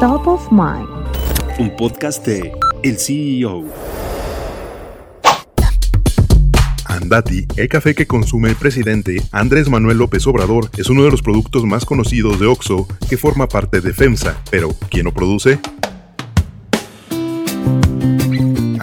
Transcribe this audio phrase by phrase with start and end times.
[0.00, 0.86] Top of Mind.
[1.58, 2.52] Un podcast de
[2.82, 3.64] El CEO.
[6.84, 11.22] Andati, el café que consume el presidente Andrés Manuel López Obrador, es uno de los
[11.22, 14.36] productos más conocidos de Oxo que forma parte de FEMSA.
[14.50, 15.60] Pero, ¿quién lo produce?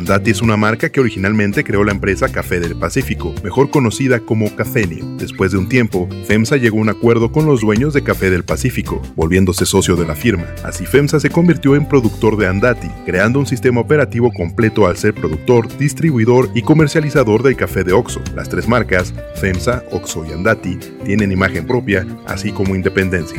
[0.00, 4.56] Andati es una marca que originalmente creó la empresa Café del Pacífico, mejor conocida como
[4.56, 5.04] Cafenio.
[5.18, 8.42] Después de un tiempo, FEMSA llegó a un acuerdo con los dueños de Café del
[8.42, 10.46] Pacífico, volviéndose socio de la firma.
[10.64, 15.12] Así FEMSA se convirtió en productor de Andati, creando un sistema operativo completo al ser
[15.12, 18.22] productor, distribuidor y comercializador del café de Oxo.
[18.34, 23.38] Las tres marcas, FEMSA, Oxo y Andati, tienen imagen propia, así como independencia.